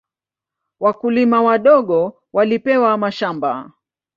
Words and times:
Wakulima 0.79 1.41
wadogo 1.41 2.21
walipewa 2.33 2.97
mashamba. 2.97 3.71